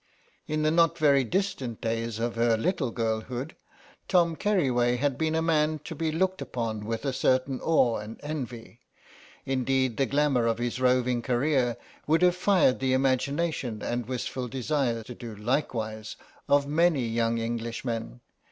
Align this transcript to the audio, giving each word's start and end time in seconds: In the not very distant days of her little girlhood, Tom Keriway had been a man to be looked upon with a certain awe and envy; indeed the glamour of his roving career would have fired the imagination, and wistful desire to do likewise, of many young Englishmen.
In 0.47 0.63
the 0.63 0.71
not 0.71 0.97
very 0.97 1.23
distant 1.23 1.79
days 1.79 2.17
of 2.17 2.33
her 2.33 2.57
little 2.57 2.89
girlhood, 2.89 3.55
Tom 4.07 4.35
Keriway 4.35 4.97
had 4.97 5.15
been 5.15 5.35
a 5.35 5.43
man 5.43 5.77
to 5.83 5.93
be 5.93 6.11
looked 6.11 6.41
upon 6.41 6.85
with 6.87 7.05
a 7.05 7.13
certain 7.13 7.61
awe 7.61 7.97
and 7.97 8.19
envy; 8.23 8.79
indeed 9.45 9.97
the 9.97 10.07
glamour 10.07 10.47
of 10.47 10.57
his 10.57 10.81
roving 10.81 11.21
career 11.21 11.77
would 12.07 12.23
have 12.23 12.35
fired 12.35 12.79
the 12.79 12.93
imagination, 12.93 13.83
and 13.83 14.07
wistful 14.07 14.47
desire 14.47 15.03
to 15.03 15.13
do 15.13 15.35
likewise, 15.35 16.15
of 16.49 16.65
many 16.65 17.05
young 17.05 17.39
Englishmen. 17.39 18.21